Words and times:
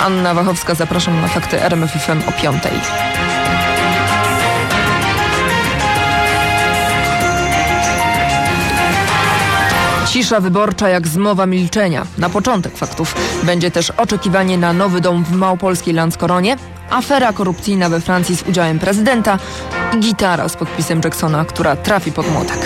Anna 0.00 0.34
Wachowska, 0.34 0.74
zapraszam 0.74 1.20
na 1.20 1.28
fakty 1.28 1.62
RMFFM 1.62 2.22
o 2.28 2.32
5. 2.32 2.62
Cisza 10.06 10.40
wyborcza 10.40 10.88
jak 10.88 11.08
zmowa 11.08 11.46
milczenia. 11.46 12.06
Na 12.18 12.30
początek 12.30 12.76
faktów 12.76 13.14
będzie 13.42 13.70
też 13.70 13.90
oczekiwanie 13.90 14.58
na 14.58 14.72
nowy 14.72 15.00
dom 15.00 15.24
w 15.24 15.32
małopolskiej 15.32 15.94
Landskoronie, 15.94 16.56
afera 16.90 17.32
korupcyjna 17.32 17.88
we 17.88 18.00
Francji 18.00 18.36
z 18.36 18.42
udziałem 18.42 18.78
prezydenta 18.78 19.38
i 19.96 20.00
gitara 20.00 20.48
z 20.48 20.56
podpisem 20.56 21.00
Jacksona, 21.04 21.44
która 21.44 21.76
trafi 21.76 22.12
pod 22.12 22.32
młotek. 22.32 22.58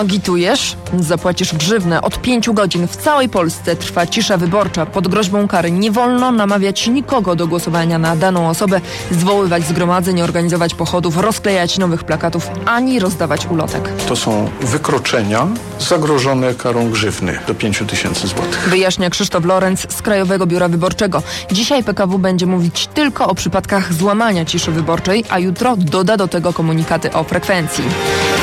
Agitujesz? 0.00 0.76
Zapłacisz 0.98 1.54
grzywnę. 1.54 2.02
Od 2.02 2.22
pięciu 2.22 2.54
godzin 2.54 2.88
w 2.88 2.96
całej 2.96 3.28
Polsce 3.28 3.76
trwa 3.76 4.06
cisza 4.06 4.36
wyborcza. 4.36 4.86
Pod 4.86 5.08
groźbą 5.08 5.48
kary 5.48 5.70
nie 5.70 5.90
wolno 5.90 6.32
namawiać 6.32 6.86
nikogo 6.86 7.36
do 7.36 7.46
głosowania 7.46 7.98
na 7.98 8.16
daną 8.16 8.48
osobę, 8.48 8.80
zwoływać 9.10 9.66
zgromadzeń, 9.66 10.22
organizować 10.22 10.74
pochodów, 10.74 11.16
rozklejać 11.16 11.78
nowych 11.78 12.04
plakatów, 12.04 12.50
ani 12.66 13.00
rozdawać 13.00 13.46
ulotek. 13.46 13.92
To 14.08 14.16
są 14.16 14.50
wykroczenia 14.60 15.46
zagrożone 15.78 16.54
karą 16.54 16.90
grzywny 16.90 17.38
do 17.46 17.54
5 17.54 17.82
tysięcy 17.88 18.28
złotych. 18.28 18.68
Wyjaśnia 18.68 19.10
Krzysztof 19.10 19.44
Lorenz 19.44 19.86
z 19.88 20.02
Krajowego 20.02 20.46
Biura 20.46 20.68
Wyborczego. 20.68 21.22
Dzisiaj 21.52 21.84
PKW 21.84 22.18
będzie 22.18 22.46
mówić 22.46 22.88
tylko 22.94 23.28
o 23.28 23.34
przypadkach 23.34 23.92
złamania 23.94 24.44
ciszy 24.44 24.70
wyborczej, 24.70 25.24
a 25.30 25.38
jutro 25.38 25.76
doda 25.76 26.16
do 26.16 26.28
tego 26.28 26.52
komunikaty 26.52 27.12
o 27.12 27.24
frekwencji. 27.24 27.84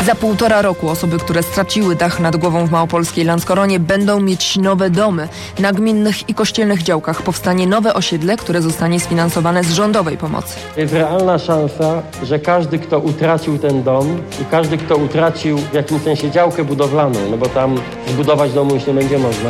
Za 0.05 0.15
półtora 0.15 0.61
roku 0.61 0.89
osoby, 0.89 1.19
które 1.19 1.43
straciły 1.51 1.95
dach 1.95 2.19
nad 2.19 2.37
głową 2.37 2.65
w 2.65 2.71
małopolskiej 2.71 3.25
Lanskoronie 3.25 3.79
będą 3.79 4.19
mieć 4.19 4.57
nowe 4.57 4.89
domy. 4.89 5.27
Na 5.59 5.71
gminnych 5.71 6.29
i 6.29 6.33
kościelnych 6.33 6.83
działkach 6.83 7.21
powstanie 7.21 7.67
nowe 7.67 7.93
osiedle, 7.93 8.37
które 8.37 8.61
zostanie 8.61 8.99
sfinansowane 8.99 9.63
z 9.63 9.71
rządowej 9.71 10.17
pomocy. 10.17 10.55
Jest 10.77 10.93
realna 10.93 11.39
szansa, 11.39 12.01
że 12.23 12.39
każdy, 12.39 12.79
kto 12.79 12.99
utracił 12.99 13.57
ten 13.57 13.83
dom 13.83 14.17
i 14.41 14.45
każdy, 14.45 14.77
kto 14.77 14.95
utracił 14.95 15.57
w 15.57 15.73
jakimś 15.73 16.01
sensie 16.01 16.31
działkę 16.31 16.63
budowlaną, 16.63 17.19
no 17.31 17.37
bo 17.37 17.45
tam 17.45 17.77
zbudować 18.07 18.53
domu 18.53 18.73
już 18.75 18.87
nie 18.87 18.93
będzie 18.93 19.19
można, 19.19 19.49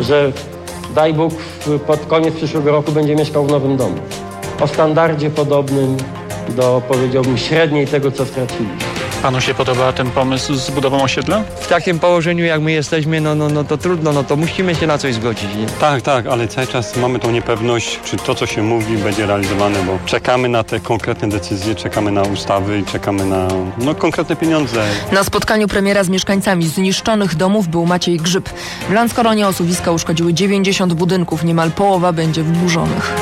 że 0.00 0.32
daj 0.94 1.14
Bóg 1.14 1.34
pod 1.86 2.06
koniec 2.06 2.34
przyszłego 2.34 2.70
roku 2.70 2.92
będzie 2.92 3.16
mieszkał 3.16 3.46
w 3.46 3.50
nowym 3.50 3.76
domu. 3.76 3.96
O 4.60 4.66
standardzie 4.66 5.30
podobnym 5.30 5.96
do, 6.48 6.82
powiedziałbym, 6.88 7.38
średniej 7.38 7.86
tego, 7.86 8.12
co 8.12 8.26
straciliśmy. 8.26 8.95
Panu 9.26 9.40
się 9.40 9.54
podoba 9.54 9.92
ten 9.92 10.10
pomysł 10.10 10.54
z 10.54 10.70
budową 10.70 11.02
osiedla? 11.02 11.42
W 11.60 11.68
takim 11.68 11.98
położeniu, 11.98 12.44
jak 12.44 12.60
my 12.60 12.72
jesteśmy, 12.72 13.20
no, 13.20 13.34
no, 13.34 13.48
no 13.48 13.64
to 13.64 13.78
trudno, 13.78 14.12
no 14.12 14.24
to 14.24 14.36
musimy 14.36 14.74
się 14.74 14.86
na 14.86 14.98
coś 14.98 15.14
zgodzić. 15.14 15.54
Nie? 15.56 15.66
Tak, 15.66 16.02
tak, 16.02 16.26
ale 16.26 16.48
cały 16.48 16.66
czas 16.66 16.96
mamy 16.96 17.18
tą 17.18 17.30
niepewność, 17.30 18.00
czy 18.04 18.16
to, 18.16 18.34
co 18.34 18.46
się 18.46 18.62
mówi, 18.62 18.96
będzie 18.96 19.26
realizowane, 19.26 19.82
bo 19.82 19.98
czekamy 20.04 20.48
na 20.48 20.64
te 20.64 20.80
konkretne 20.80 21.28
decyzje, 21.28 21.74
czekamy 21.74 22.10
na 22.12 22.22
ustawy 22.22 22.78
i 22.78 22.84
czekamy 22.84 23.24
na 23.24 23.48
no, 23.78 23.94
konkretne 23.94 24.36
pieniądze. 24.36 24.84
Na 25.12 25.24
spotkaniu 25.24 25.68
premiera 25.68 26.04
z 26.04 26.08
mieszkańcami 26.08 26.68
zniszczonych 26.68 27.34
domów 27.34 27.68
był 27.68 27.86
Maciej 27.86 28.16
Grzyb. 28.16 28.48
W 28.88 28.92
Lanskoronie 28.92 29.48
osuwiska 29.48 29.90
uszkodziły 29.90 30.34
90 30.34 30.94
budynków, 30.94 31.44
niemal 31.44 31.70
połowa 31.70 32.12
będzie 32.12 32.42
wyburzonych. 32.42 33.14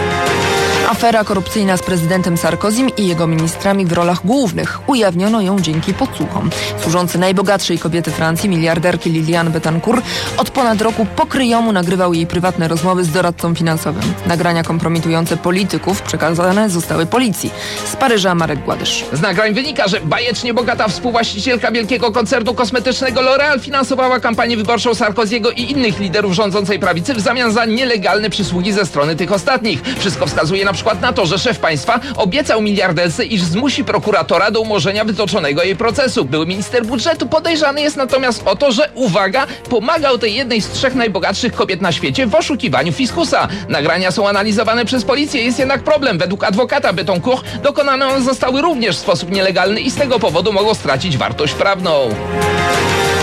Afera 0.95 1.25
korupcyjna 1.25 1.77
z 1.77 1.83
prezydentem 1.83 2.37
Sarkozym 2.37 2.97
i 2.97 3.07
jego 3.07 3.27
ministrami 3.27 3.87
w 3.87 3.93
rolach 3.93 4.27
głównych. 4.27 4.89
Ujawniono 4.89 5.41
ją 5.41 5.61
dzięki 5.61 5.95
podsłuchom. 5.95 6.51
Służący 6.83 7.19
najbogatszej 7.19 7.79
kobiety 7.79 8.11
Francji, 8.11 8.49
miliarderki 8.49 9.11
Liliane 9.11 9.51
Betancourt, 9.51 10.05
od 10.37 10.51
ponad 10.51 10.81
roku 10.81 11.07
pokryjomu 11.17 11.73
nagrywał 11.73 12.15
jej 12.15 12.27
prywatne 12.27 12.69
rozmowy 12.69 13.05
z 13.05 13.11
doradcą 13.11 13.55
finansowym. 13.55 14.03
Nagrania 14.27 14.63
kompromitujące 14.63 15.37
polityków 15.37 16.03
przekazane 16.03 16.71
zostały 16.71 17.07
policji. 17.07 17.51
Z 17.93 17.97
Paryża 17.97 18.35
Marek 18.35 18.65
Gładysz. 18.65 19.05
Z 19.13 19.21
nagrań 19.21 19.55
wynika, 19.55 19.89
że 19.89 20.01
bajecznie 20.01 20.55
bogata 20.55 20.89
współwłaścicielka 20.89 21.71
wielkiego 21.71 22.13
koncernu 22.13 22.55
kosmetycznego 22.55 23.21
L'Oréal 23.21 23.61
finansowała 23.61 24.21
kampanię 24.21 24.57
wyborczą 24.57 24.95
Sarkoziego 24.95 25.51
i 25.51 25.71
innych 25.71 25.99
liderów 26.01 26.33
rządzącej 26.33 26.79
prawicy 26.79 27.15
w 27.15 27.21
zamian 27.21 27.53
za 27.53 27.65
nielegalne 27.65 28.31
przysługi 28.31 28.73
ze 28.73 28.87
strony 28.87 29.17
tych 29.17 29.33
ostatnich. 29.33 29.83
Wszystko 29.99 30.27
wskazuje 30.27 30.65
na 30.65 30.73
przykład 30.73 30.84
na 31.01 31.13
to, 31.13 31.27
że 31.27 31.39
szef 31.39 31.59
państwa 31.59 32.01
obiecał 32.17 32.63
miliarderce, 32.63 33.25
iż 33.25 33.43
zmusi 33.43 33.85
prokuratora 33.85 34.51
do 34.51 34.61
umorzenia 34.61 35.05
wytoczonego 35.05 35.63
jej 35.63 35.77
procesu. 35.77 36.25
Były 36.25 36.47
minister 36.47 36.87
budżetu 36.87 37.27
podejrzany 37.27 37.81
jest 37.81 37.97
natomiast 37.97 38.43
o 38.47 38.57
to, 38.57 38.73
że 38.73 38.91
uwaga, 38.95 39.47
pomagał 39.71 40.19
tej 40.19 40.35
jednej 40.35 40.61
z 40.61 40.71
trzech 40.71 40.95
najbogatszych 40.95 41.53
kobiet 41.53 41.81
na 41.81 41.93
świecie 41.93 42.27
w 42.27 42.35
oszukiwaniu 42.35 42.93
fiskusa. 42.93 43.49
Nagrania 43.69 44.11
są 44.11 44.29
analizowane 44.29 44.85
przez 44.85 45.05
policję, 45.05 45.45
jest 45.45 45.59
jednak 45.59 45.83
problem. 45.83 46.19
Według 46.19 46.45
adwokata 46.45 46.93
Betoncourt 46.93 47.45
dokonane 47.63 48.09
one 48.09 48.23
zostały 48.23 48.63
również 48.63 48.97
w 48.97 49.01
sposób 49.01 49.31
nielegalny 49.31 49.81
i 49.81 49.91
z 49.91 49.95
tego 49.95 50.19
powodu 50.19 50.53
mogą 50.53 50.75
stracić 50.75 51.17
wartość 51.17 51.55
prawną. 51.55 52.15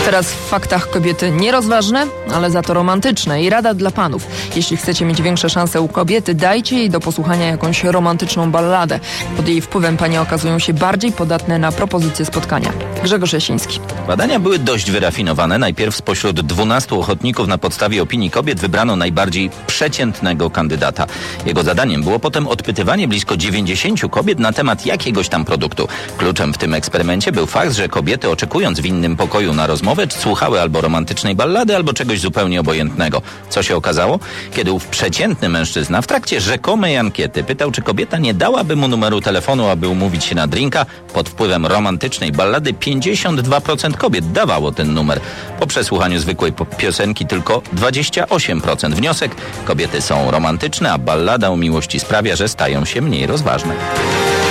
Teraz 0.04 0.32
w 0.32 0.48
faktach 0.48 0.90
kobiety 0.90 1.30
nierozważne, 1.30 2.06
ale 2.34 2.50
za 2.50 2.62
to 2.62 2.74
romantyczne 2.74 3.42
i 3.42 3.50
rada 3.50 3.74
dla 3.74 3.90
panów. 3.90 4.26
Jeśli 4.56 4.76
chcecie 4.76 5.04
mieć 5.04 5.22
większe 5.22 5.50
szanse 5.50 5.80
u 5.80 5.88
kobiety, 5.88 6.34
dajcie 6.34 6.76
jej 6.76 6.90
do 6.90 7.00
posłuchania 7.00 7.46
jakąś 7.46 7.84
romantyczną 7.84 8.50
balladę. 8.50 9.00
Pod 9.36 9.48
jej 9.48 9.60
wpływem 9.60 9.96
panie 9.96 10.20
okazują 10.20 10.58
się 10.58 10.72
bardziej 10.74 11.12
podatne 11.12 11.58
na 11.58 11.72
propozycje 11.72 12.24
spotkania. 12.24 12.72
Grzegorz 13.02 13.32
Jasiński. 13.32 13.80
Badania 14.06 14.40
były 14.40 14.58
dość 14.58 14.90
wyrafinowane. 14.90 15.58
Najpierw 15.58 15.96
spośród 15.96 16.40
12 16.40 16.94
ochotników 16.96 17.48
na 17.48 17.58
podstawie 17.58 18.02
opinii 18.02 18.30
kobiet 18.30 18.60
wybrano 18.60 18.96
najbardziej 18.96 19.50
przeciętnego 19.66 20.50
kandydata. 20.50 21.06
Jego 21.46 21.62
zadaniem 21.62 22.02
było 22.02 22.18
potem 22.18 22.46
odpytywanie 22.46 23.08
blisko 23.08 23.36
90 23.36 24.00
kobiet 24.10 24.38
na 24.38 24.52
temat 24.52 24.86
jakiegoś 24.86 25.28
tam 25.28 25.44
produktu. 25.44 25.88
Kluczem 26.18 26.54
w 26.54 26.58
tym 26.58 26.74
eksperymencie 26.74 27.32
był 27.32 27.46
fakt, 27.46 27.72
że 27.72 27.88
kobiety 27.88 28.30
oczekując 28.30 28.80
w 28.80 28.86
innym 28.86 29.16
pokoju 29.16 29.54
na 29.54 29.66
rozmowę 29.66 29.91
słuchały 30.12 30.60
albo 30.60 30.80
romantycznej 30.80 31.34
ballady, 31.34 31.76
albo 31.76 31.92
czegoś 31.92 32.20
zupełnie 32.20 32.60
obojętnego. 32.60 33.22
Co 33.50 33.62
się 33.62 33.76
okazało? 33.76 34.18
Kiedy 34.54 34.72
ów 34.72 34.86
przeciętny 34.86 35.48
mężczyzna 35.48 36.02
w 36.02 36.06
trakcie 36.06 36.40
rzekomej 36.40 36.96
ankiety 36.96 37.44
pytał, 37.44 37.70
czy 37.70 37.82
kobieta 37.82 38.18
nie 38.18 38.34
dałaby 38.34 38.76
mu 38.76 38.88
numeru 38.88 39.20
telefonu, 39.20 39.68
aby 39.68 39.88
umówić 39.88 40.24
się 40.24 40.34
na 40.34 40.46
drinka, 40.46 40.86
pod 41.14 41.28
wpływem 41.28 41.66
romantycznej 41.66 42.32
ballady 42.32 42.72
52% 42.72 43.94
kobiet 43.94 44.32
dawało 44.32 44.72
ten 44.72 44.94
numer. 44.94 45.20
Po 45.60 45.66
przesłuchaniu 45.66 46.18
zwykłej 46.18 46.52
piosenki 46.78 47.26
tylko 47.26 47.62
28%. 47.76 48.94
Wniosek: 48.94 49.34
kobiety 49.64 50.00
są 50.00 50.30
romantyczne, 50.30 50.92
a 50.92 50.98
ballada 50.98 51.50
o 51.50 51.56
miłości 51.56 52.00
sprawia, 52.00 52.36
że 52.36 52.48
stają 52.48 52.84
się 52.84 53.02
mniej 53.02 53.26
rozważne. 53.26 53.74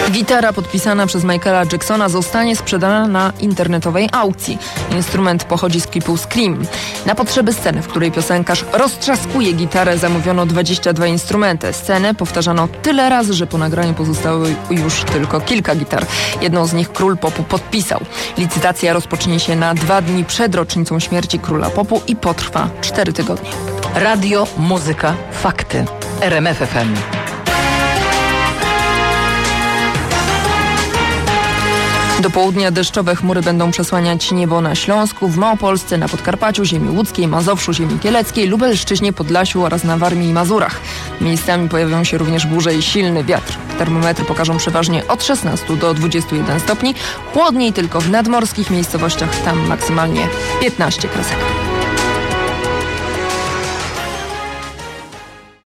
Gitara 0.09 0.53
podpisana 0.53 1.07
przez 1.07 1.23
Michaela 1.23 1.63
Jacksona 1.71 2.09
zostanie 2.09 2.55
sprzedana 2.55 3.07
na 3.07 3.33
internetowej 3.39 4.09
aukcji. 4.11 4.57
Instrument 4.95 5.43
pochodzi 5.43 5.81
z 5.81 5.87
klipu 5.87 6.17
Scream. 6.17 6.65
Na 7.05 7.15
potrzeby 7.15 7.53
sceny, 7.53 7.81
w 7.81 7.87
której 7.87 8.11
piosenkarz 8.11 8.65
roztrzaskuje 8.73 9.53
gitarę, 9.53 9.97
zamówiono 9.97 10.45
22 10.45 11.07
instrumenty. 11.07 11.73
Scenę 11.73 12.13
powtarzano 12.13 12.67
tyle 12.81 13.09
razy, 13.09 13.33
że 13.33 13.47
po 13.47 13.57
nagraniu 13.57 13.93
pozostało 13.93 14.45
już 14.69 15.03
tylko 15.03 15.41
kilka 15.41 15.75
gitar. 15.75 16.05
Jedną 16.41 16.65
z 16.65 16.73
nich 16.73 16.91
król 16.91 17.17
popu 17.17 17.43
podpisał. 17.43 17.99
Licytacja 18.37 18.93
rozpocznie 18.93 19.39
się 19.39 19.55
na 19.55 19.73
dwa 19.73 20.01
dni 20.01 20.25
przed 20.25 20.55
rocznicą 20.55 20.99
śmierci 20.99 21.39
króla 21.39 21.69
popu 21.69 22.01
i 22.07 22.15
potrwa 22.15 22.69
cztery 22.81 23.13
tygodnie. 23.13 23.49
Radio, 23.95 24.47
muzyka, 24.57 25.13
fakty. 25.31 25.85
RMF 26.21 26.61
Do 32.21 32.29
południa 32.29 32.71
deszczowe 32.71 33.15
chmury 33.15 33.41
będą 33.41 33.71
przesłaniać 33.71 34.31
niebo 34.31 34.61
na 34.61 34.75
Śląsku, 34.75 35.27
w 35.27 35.37
Małopolsce, 35.37 35.97
na 35.97 36.07
Podkarpaciu, 36.07 36.65
ziemi 36.65 36.89
łódzkiej, 36.89 37.27
Mazowszu, 37.27 37.73
ziemi 37.73 37.99
kieleckiej, 37.99 38.47
Lubelszczyźnie, 38.47 39.13
Podlasiu 39.13 39.63
oraz 39.63 39.83
na 39.83 39.97
Warmii 39.97 40.29
i 40.29 40.33
Mazurach. 40.33 40.79
Miejscami 41.21 41.69
pojawią 41.69 42.03
się 42.03 42.17
również 42.17 42.47
burze 42.47 42.75
i 42.75 42.81
silny 42.81 43.23
wiatr. 43.23 43.57
Termometry 43.77 44.25
pokażą 44.25 44.57
przeważnie 44.57 45.07
od 45.07 45.23
16 45.23 45.77
do 45.77 45.93
21 45.93 46.59
stopni, 46.59 46.95
chłodniej 47.33 47.73
tylko 47.73 48.01
w 48.01 48.09
nadmorskich 48.09 48.71
miejscowościach, 48.71 49.43
tam 49.43 49.67
maksymalnie 49.67 50.27
15 50.61 51.07
kresek. 51.07 51.37